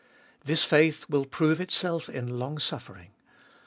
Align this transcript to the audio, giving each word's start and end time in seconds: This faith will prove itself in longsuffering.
This 0.45 0.63
faith 0.63 1.05
will 1.11 1.25
prove 1.25 1.61
itself 1.61 2.09
in 2.09 2.39
longsuffering. 2.39 3.11